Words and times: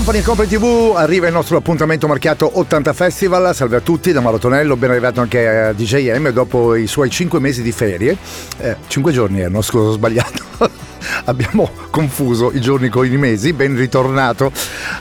Company 0.00 0.22
Company 0.22 0.48
TV 0.48 0.94
arriva 0.96 1.26
il 1.26 1.32
nostro 1.34 1.58
appuntamento 1.58 2.08
marchiato 2.08 2.50
80 2.58 2.94
Festival. 2.94 3.54
Salve 3.54 3.76
a 3.76 3.80
tutti 3.80 4.12
da 4.12 4.22
Mauro 4.22 4.38
Tonello, 4.38 4.74
ben 4.74 4.88
arrivato 4.88 5.20
anche 5.20 5.46
a 5.46 5.72
DJM 5.74 6.30
dopo 6.30 6.74
i 6.74 6.86
suoi 6.86 7.10
5 7.10 7.38
mesi 7.38 7.60
di 7.60 7.70
ferie. 7.70 8.16
Eh, 8.56 8.76
5 8.86 9.12
giorni 9.12 9.40
erano, 9.40 9.60
scusa, 9.60 9.90
ho 9.90 9.92
sbagliato. 9.92 10.42
Abbiamo 11.24 11.70
confuso 11.90 12.50
i 12.52 12.60
giorni 12.60 12.88
con 12.88 13.04
i 13.04 13.16
mesi. 13.18 13.52
Ben 13.52 13.76
ritornato 13.76 14.50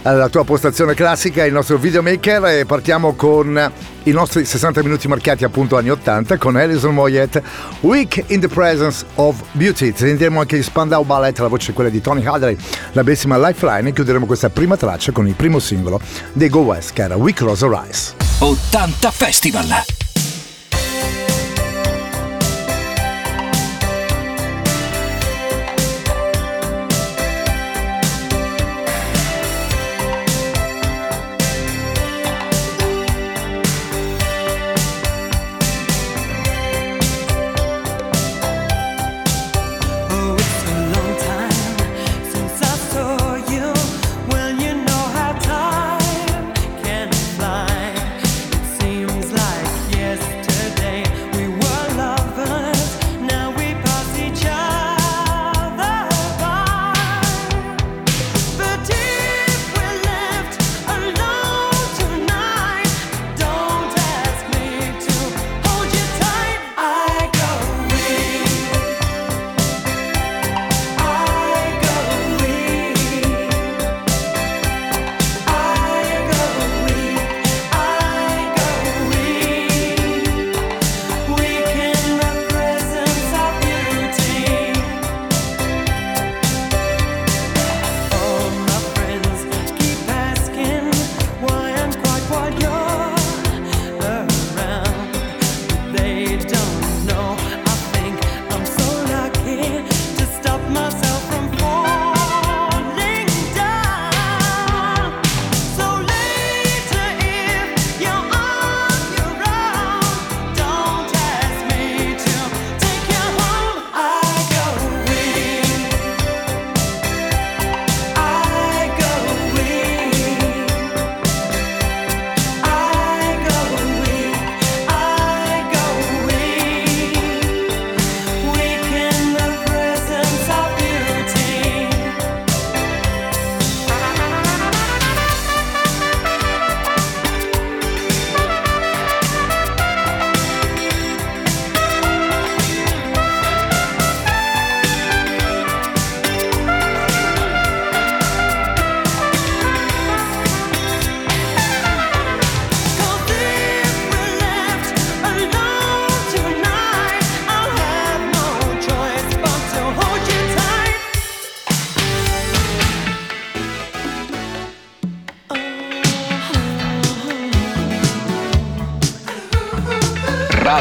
alla 0.01 0.27
tua 0.27 0.43
postazione 0.43 0.95
classica, 0.95 1.45
il 1.45 1.53
nostro 1.53 1.77
videomaker. 1.77 2.45
E 2.47 2.65
partiamo 2.65 3.13
con 3.13 3.71
i 4.03 4.11
nostri 4.11 4.43
60 4.43 4.81
minuti 4.83 5.07
marchiati 5.07 5.43
appunto 5.43 5.77
anni 5.77 5.89
80 5.89 6.37
con 6.37 6.55
Alison 6.55 6.93
Moyet, 6.93 7.41
Week 7.81 8.23
in 8.27 8.39
the 8.39 8.47
Presence 8.47 9.05
of 9.15 9.41
Beauty. 9.53 9.93
Sentiremo 9.95 10.41
anche 10.41 10.57
gli 10.57 10.63
Spandau 10.63 11.03
Ballet, 11.03 11.37
la 11.39 11.47
voce 11.47 11.71
è 11.71 11.73
quella 11.73 11.89
di 11.89 12.01
Tony 12.01 12.25
Hadley, 12.25 12.57
la 12.93 13.03
bellissima 13.03 13.37
Lifeline. 13.37 13.89
E 13.89 13.93
chiuderemo 13.93 14.25
questa 14.25 14.49
prima 14.49 14.75
traccia 14.75 14.88
con 15.11 15.27
il 15.27 15.35
primo 15.35 15.59
singolo 15.59 15.99
dei 16.33 16.49
Go 16.49 16.59
West, 16.59 16.93
che 16.93 17.03
era 17.03 17.15
We 17.15 17.33
Close 17.33 17.65
Our 17.65 17.83
Eyes. 17.85 18.15
80 18.39 19.11
Festival. 19.11 20.08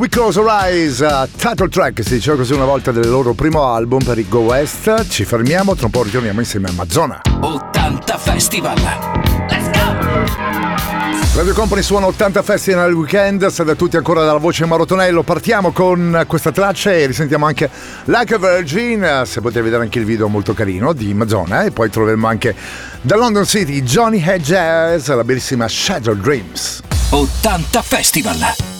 We 0.00 0.08
Close 0.08 0.38
Our 0.40 0.48
Eyes, 0.48 1.00
uh, 1.00 1.28
title 1.36 1.68
track, 1.68 2.02
si 2.02 2.14
diceva 2.14 2.38
così 2.38 2.54
una 2.54 2.64
volta 2.64 2.90
del 2.90 3.06
loro 3.06 3.34
primo 3.34 3.66
album 3.66 4.02
per 4.02 4.18
i 4.18 4.26
Go 4.26 4.38
West. 4.38 5.06
Ci 5.06 5.26
fermiamo, 5.26 5.74
tra 5.74 5.84
un 5.84 5.92
po' 5.92 6.02
ritorniamo 6.02 6.40
insieme 6.40 6.70
a 6.70 6.72
Mazzona. 6.72 7.20
80 7.38 8.16
Festival. 8.16 8.80
Let's 9.50 9.70
go! 9.72 11.36
Radio 11.36 11.52
Company 11.52 11.82
suona 11.82 12.06
80 12.06 12.42
Festival 12.42 12.86
nel 12.86 12.94
weekend, 12.94 13.46
salve 13.48 13.72
a 13.72 13.74
tutti 13.74 13.98
ancora 13.98 14.24
dalla 14.24 14.38
voce 14.38 14.64
Marotonello. 14.64 15.22
Partiamo 15.22 15.70
con 15.70 16.24
questa 16.26 16.50
traccia 16.50 16.94
e 16.94 17.04
risentiamo 17.04 17.44
anche 17.44 17.68
Like 18.04 18.34
a 18.36 18.38
Virgin, 18.38 19.24
se 19.26 19.42
potete 19.42 19.60
vedere 19.60 19.82
anche 19.82 19.98
il 19.98 20.06
video 20.06 20.28
molto 20.28 20.54
carino 20.54 20.94
di 20.94 21.12
Mazzona. 21.12 21.64
E 21.64 21.72
poi 21.72 21.90
troveremo 21.90 22.26
anche 22.26 22.54
da 23.02 23.16
London 23.16 23.44
City 23.44 23.82
Johnny 23.82 24.22
Hedges, 24.26 25.14
la 25.14 25.24
bellissima 25.24 25.68
Shadow 25.68 26.14
Dreams. 26.14 26.80
80 27.10 27.82
Festival. 27.82 28.79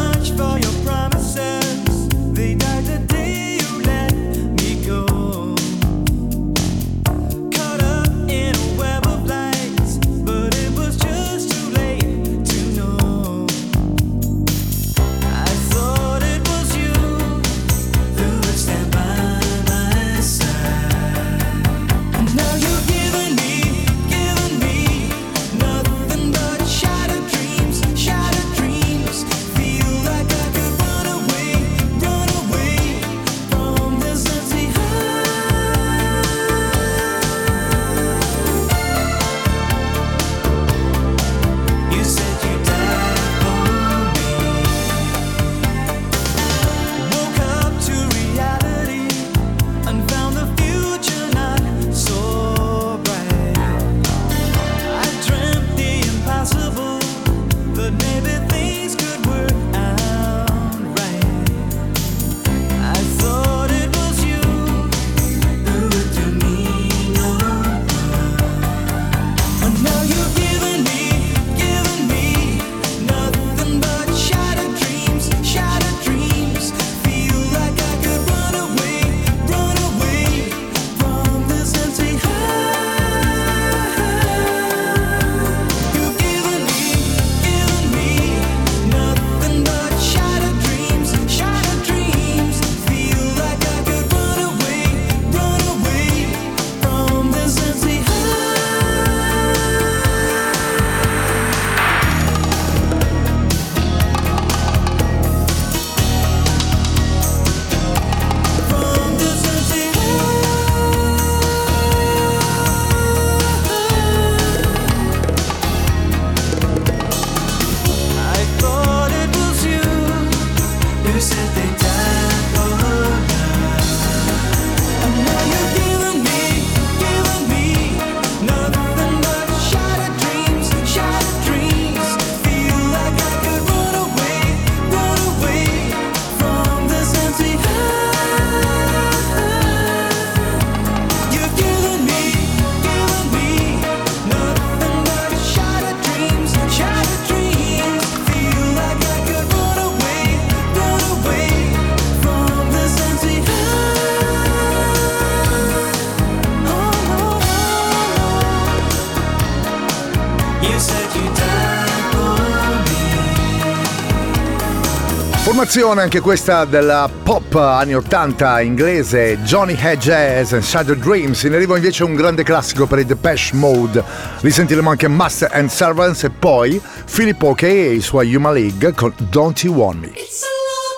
Canzone 165.71 166.01
anche 166.01 166.19
questa 166.19 166.65
della 166.65 167.09
pop 167.23 167.55
anni 167.55 167.95
80 167.95 168.59
inglese 168.59 169.39
Johnny 169.43 169.73
Hedges 169.73 170.51
and 170.51 170.63
Shadow 170.63 170.95
Dreams. 170.95 171.43
In 171.43 171.53
arrivo 171.53 171.77
invece 171.77 172.03
un 172.03 172.13
grande 172.13 172.43
classico 172.43 172.87
per 172.87 172.99
i 172.99 173.05
Depeche 173.05 173.55
Mode. 173.55 174.03
Li 174.41 174.51
sentiremo 174.51 174.89
anche 174.89 175.07
Master 175.07 175.49
and 175.53 175.69
Servants 175.69 176.25
e 176.25 176.29
poi 176.29 176.81
Filippo 177.05 177.47
Oke 177.47 177.69
e 177.69 177.93
i 177.93 178.01
suoi 178.01 178.27
Yuma 178.27 178.51
League 178.51 178.93
con 178.93 179.13
Don't 179.29 179.63
You 179.63 179.73
Want 179.73 180.01
Me. 180.01 180.07
It's 180.07 180.43
a 180.43 180.49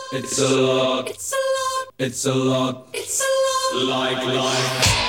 lot. 0.10 0.24
It's 0.24 0.40
a 0.40 0.48
lot. 0.48 1.08
It's 1.08 1.34
a 1.34 1.36
lot. 1.38 2.00
It's 2.00 2.26
a 2.26 2.34
lot. 2.34 2.86
It's 2.94 3.22
a 3.22 3.78
lot. 3.78 4.10
Like, 4.10 4.26
like. 4.26 5.03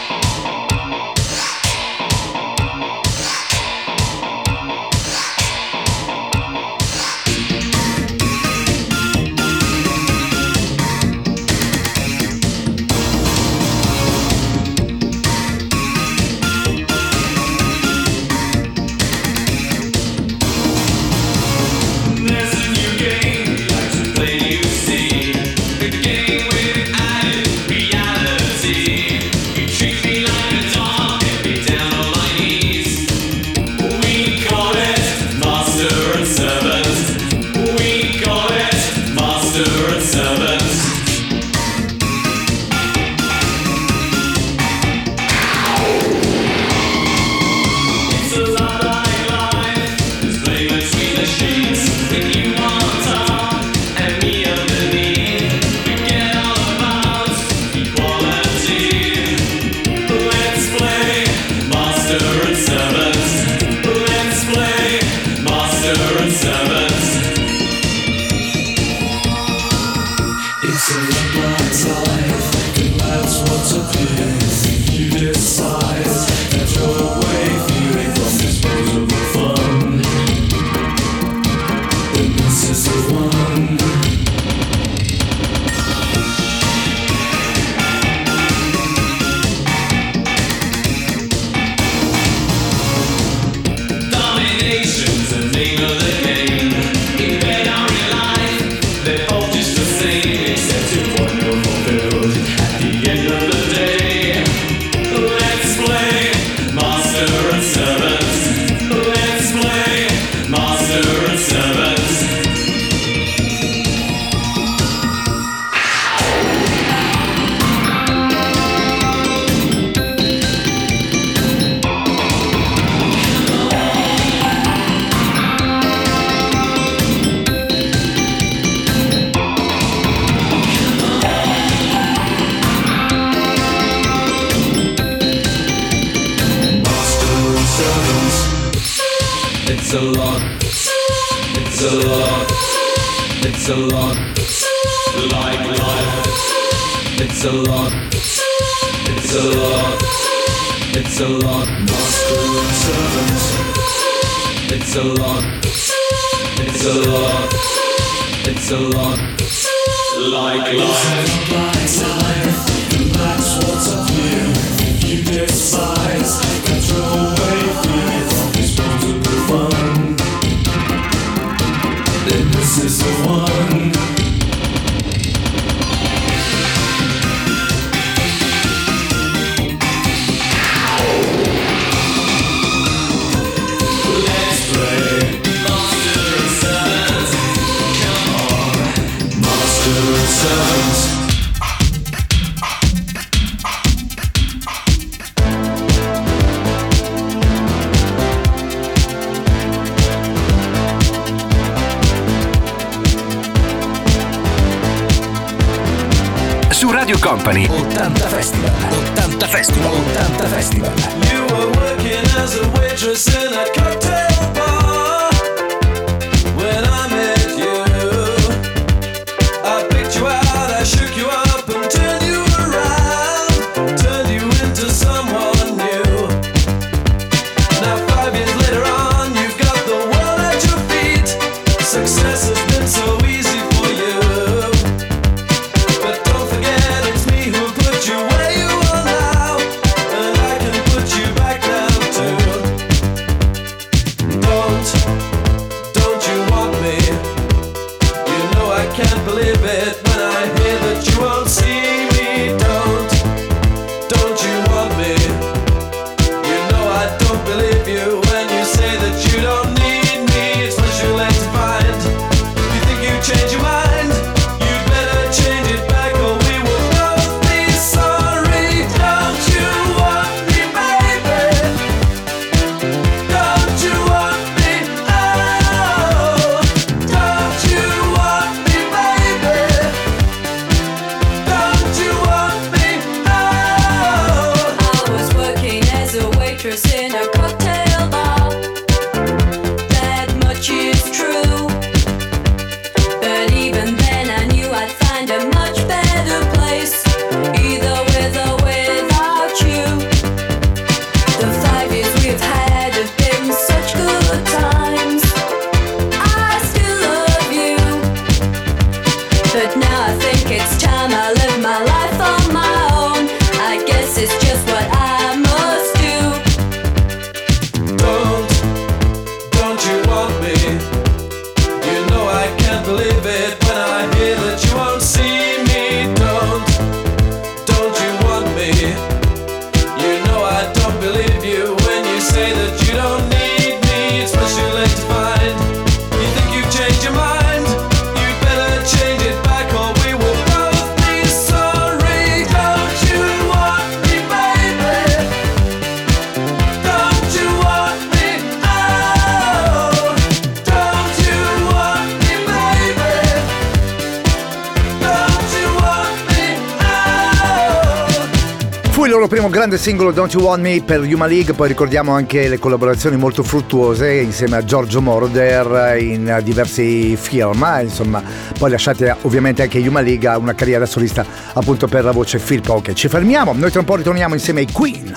primo 359.34 359.50
grande 359.50 359.78
singolo 359.78 360.12
Don't 360.12 360.32
You 360.32 360.44
Want 360.44 360.62
Me 360.62 360.80
per 360.80 361.02
Yuma 361.02 361.26
League, 361.26 361.54
poi 361.54 361.66
ricordiamo 361.66 362.12
anche 362.12 362.46
le 362.46 362.60
collaborazioni 362.60 363.16
molto 363.16 363.42
fruttuose 363.42 364.12
insieme 364.12 364.54
a 364.54 364.64
Giorgio 364.64 365.02
Moroder 365.02 366.00
in 366.00 366.38
diversi 366.44 367.16
film, 367.16 367.80
insomma, 367.82 368.22
poi 368.56 368.70
lasciate 368.70 369.16
ovviamente 369.22 369.62
anche 369.62 369.78
Yuma 369.78 370.02
League 370.02 370.28
a 370.28 370.38
una 370.38 370.54
carriera 370.54 370.86
solista 370.86 371.26
appunto 371.52 371.88
per 371.88 372.04
la 372.04 372.12
voce 372.12 372.38
Phil 372.38 372.60
Pocket. 372.60 372.94
Ci 372.94 373.08
fermiamo, 373.08 373.52
noi 373.54 373.72
tra 373.72 373.80
un 373.80 373.86
po' 373.86 373.96
ritorniamo 373.96 374.34
insieme 374.34 374.60
ai 374.60 374.70
Queen. 374.70 375.16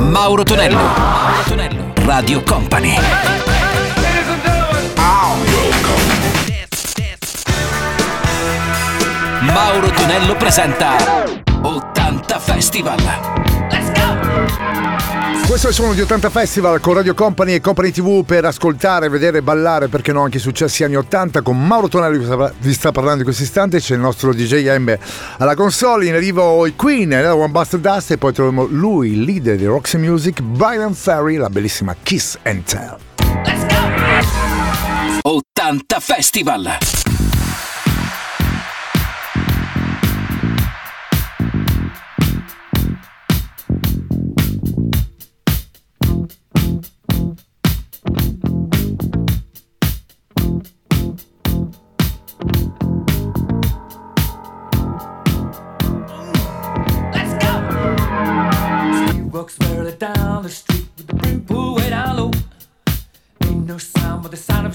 Mauro 0.00 0.42
Tonello, 0.42 0.74
Mauro 0.74 1.42
Tonello, 1.46 1.92
Radio 2.04 2.42
Company. 2.42 2.96
Mauro 9.42 9.88
Tonello 9.90 10.34
presenta 10.34 10.96
80 11.62 12.38
Festival. 12.40 13.41
Questo 15.52 15.68
è 15.68 15.72
il 15.72 15.76
suono 15.76 15.92
di 15.92 16.00
80 16.00 16.30
Festival 16.30 16.80
con 16.80 16.94
Radio 16.94 17.12
Company 17.12 17.52
e 17.52 17.60
Company 17.60 17.90
TV 17.90 18.24
per 18.24 18.46
ascoltare, 18.46 19.10
vedere, 19.10 19.42
ballare, 19.42 19.88
perché 19.88 20.10
no, 20.10 20.22
anche 20.22 20.38
i 20.38 20.40
successi 20.40 20.82
anni 20.82 20.96
80 20.96 21.42
con 21.42 21.62
Mauro 21.66 21.88
Tonelli 21.88 22.26
che 22.26 22.52
vi 22.60 22.72
sta 22.72 22.90
parlando 22.90 23.18
in 23.18 23.24
questo 23.24 23.42
istante, 23.42 23.78
c'è 23.78 23.92
il 23.92 24.00
nostro 24.00 24.32
DJ 24.32 24.74
M 24.78 24.96
alla 25.36 25.54
console, 25.54 26.06
in 26.06 26.14
arrivo 26.14 26.66
i 26.66 26.74
Queen, 26.74 27.12
eh, 27.12 27.28
One 27.28 27.50
Buster 27.50 27.80
Dust 27.80 28.12
e 28.12 28.16
poi 28.16 28.32
troviamo 28.32 28.64
lui, 28.64 29.12
il 29.12 29.24
leader 29.24 29.56
di 29.56 29.66
Roxy 29.66 29.98
Music, 29.98 30.40
Brian 30.40 30.94
Ferry, 30.94 31.36
la 31.36 31.50
bellissima 31.50 31.94
Kiss 32.02 32.38
and 32.44 32.64
Tell. 32.64 32.96
Let's 33.44 33.66
go! 35.20 35.34
80 35.34 36.00
Festival! 36.00 36.78
The 64.32 64.36
sound 64.38 64.66
of 64.66 64.74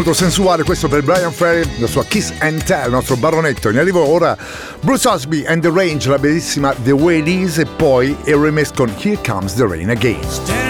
molto 0.00 0.14
sensuale 0.14 0.62
questo 0.62 0.88
per 0.88 1.02
Brian 1.02 1.30
Ferry, 1.30 1.62
la 1.78 1.86
sua 1.86 2.04
Kiss 2.06 2.32
and 2.38 2.62
Tell, 2.64 2.86
il 2.86 2.92
nostro 2.92 3.16
baronetto. 3.16 3.70
Ne 3.70 3.80
arrivo 3.80 4.02
ora 4.06 4.34
Bruce 4.80 5.06
Osby 5.06 5.44
and 5.44 5.60
the 5.60 5.70
Range, 5.70 6.08
la 6.08 6.18
bellissima 6.18 6.74
The 6.82 6.92
Way 6.92 7.18
It 7.18 7.28
Is 7.28 7.58
e 7.58 7.66
poi 7.66 8.16
il 8.24 8.36
remix 8.36 8.70
con 8.72 8.90
Here 8.98 9.18
Comes 9.22 9.54
the 9.54 9.66
Rain 9.66 9.90
Again. 9.90 10.69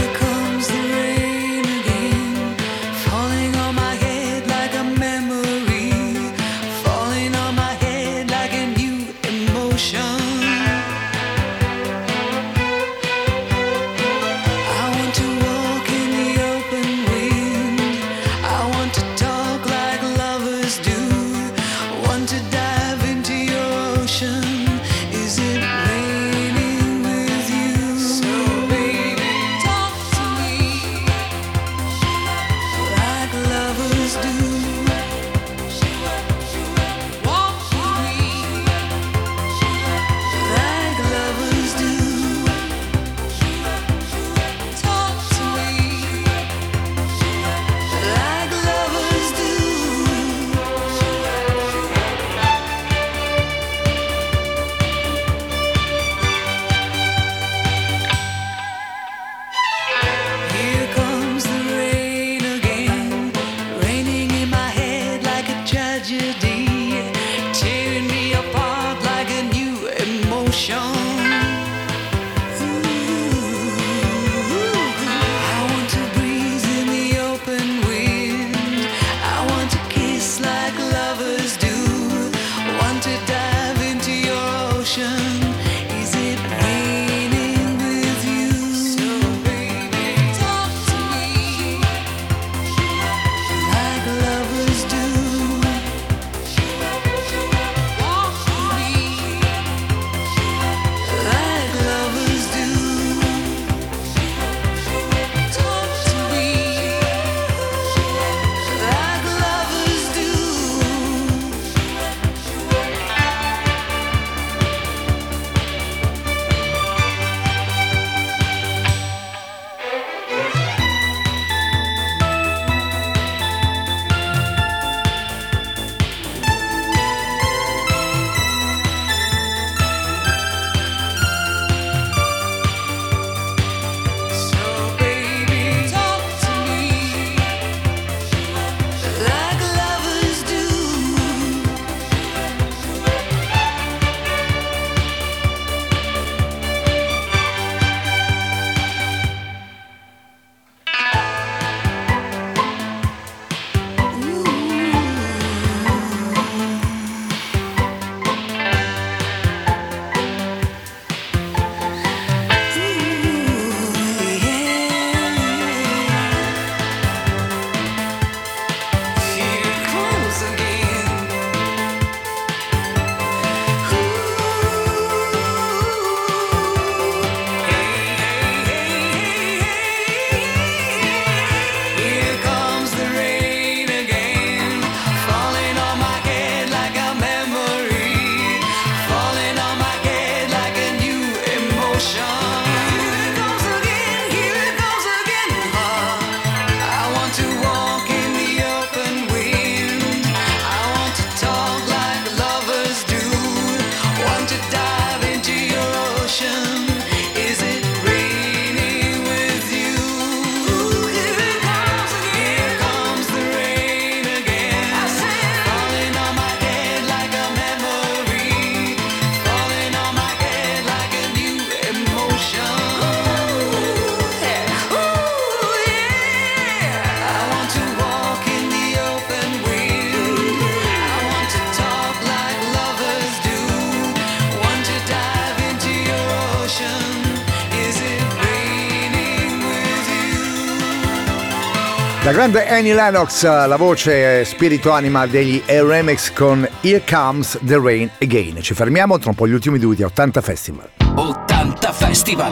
Grande 242.41 242.67
Annie 242.67 242.95
Lennox, 242.95 243.43
la 243.43 243.75
voce 243.75 244.43
spirito 244.45 244.89
anima 244.89 245.27
degli 245.27 245.61
Remix 245.67 246.33
con 246.33 246.67
Here 246.81 247.03
Comes 247.07 247.59
the 247.63 247.79
Rain 247.79 248.09
Again. 248.19 248.59
Ci 248.63 248.73
fermiamo 248.73 249.19
tra 249.19 249.29
un 249.29 249.35
po' 249.35 249.47
gli 249.47 249.51
ultimi 249.51 249.77
due 249.77 249.93
di 249.93 250.01
80 250.01 250.41
Festival. 250.41 250.89
80 251.13 251.91
Festival! 251.91 252.49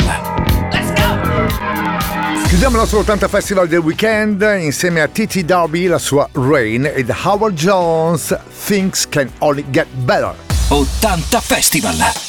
Let's 0.71 0.93
go! 0.93 2.47
Chiudiamo 2.49 2.75
il 2.75 2.81
nostro 2.81 2.99
80 2.99 3.27
Festival 3.29 3.67
del 3.67 3.79
weekend 3.79 4.47
insieme 4.59 5.01
a 5.01 5.07
Titi 5.07 5.43
Darby, 5.43 5.87
la 5.87 5.97
sua 5.97 6.29
Rain 6.33 6.85
ed 6.85 7.11
Howard 7.23 7.55
Jones, 7.55 8.37
Things 8.67 9.09
Can 9.09 9.31
Only 9.39 9.65
Get 9.71 9.87
Better. 9.91 10.35
80 10.67 11.39
Festival! 11.39 12.28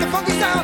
the 0.00 0.06
funky 0.06 0.32
sound. 0.32 0.63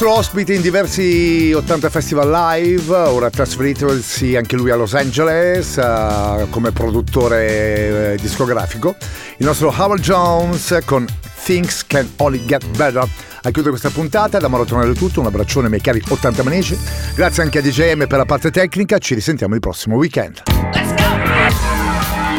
Nostro 0.00 0.18
ospite 0.18 0.54
in 0.54 0.62
diversi 0.62 1.52
80 1.52 1.90
festival 1.90 2.30
live, 2.30 2.96
ora 2.96 3.28
trasferitosi 3.28 4.34
anche 4.34 4.56
lui 4.56 4.70
a 4.70 4.76
Los 4.76 4.94
Angeles 4.94 5.76
eh, 5.76 6.46
come 6.48 6.72
produttore 6.72 8.12
eh, 8.12 8.16
discografico. 8.18 8.96
Il 9.36 9.44
nostro 9.44 9.68
Howard 9.68 10.00
Jones 10.00 10.78
con 10.86 11.06
Things 11.44 11.86
Can 11.86 12.10
Only 12.16 12.42
Get 12.46 12.66
Better. 12.68 13.02
A 13.02 13.50
chiudere 13.50 13.68
questa 13.68 13.90
puntata, 13.90 14.38
da 14.38 14.48
Maratonello 14.48 14.92
è 14.92 14.96
tutto, 14.96 15.20
un 15.20 15.26
abbraccione 15.26 15.64
ai 15.64 15.70
miei 15.72 15.82
cari 15.82 16.02
80 16.08 16.42
manici. 16.44 16.78
Grazie 17.14 17.42
anche 17.42 17.58
a 17.58 17.60
DJM 17.60 18.06
per 18.06 18.16
la 18.16 18.24
parte 18.24 18.50
tecnica, 18.50 18.96
ci 18.96 19.12
risentiamo 19.12 19.52
il 19.52 19.60
prossimo 19.60 19.96
weekend. 19.96 20.40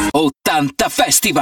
80 0.09 0.89
Festival! 0.89 1.39